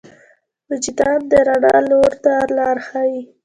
وجدان 0.69 1.19
د 1.31 1.33
رڼا 1.47 1.75
لور 1.89 2.11
ته 2.23 2.31
لار 2.55 2.77
ښيي. 2.87 3.19